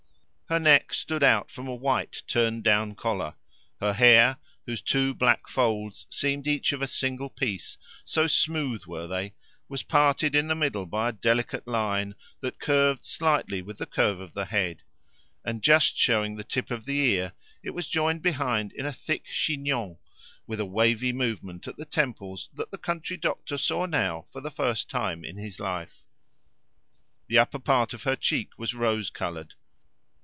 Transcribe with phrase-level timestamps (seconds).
[0.49, 3.35] Her neck stood out from a white turned down collar.
[3.79, 4.35] Her hair,
[4.65, 9.33] whose two black folds seemed each of a single piece, so smooth were they,
[9.69, 14.19] was parted in the middle by a delicate line that curved slightly with the curve
[14.19, 14.83] of the head;
[15.45, 17.31] and, just showing the tip of the ear,
[17.63, 19.99] it was joined behind in a thick chignon,
[20.47, 24.51] with a wavy movement at the temples that the country doctor saw now for the
[24.51, 26.03] first time in his life.
[27.27, 29.53] The upper part of her cheek was rose coloured.